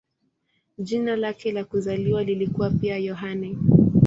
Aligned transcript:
Jina 0.77 1.15
lake 1.15 1.51
la 1.51 1.63
kuzaliwa 1.65 2.23
lilikuwa 2.23 2.69
pia 2.69 2.97
"Yohane". 2.97 3.57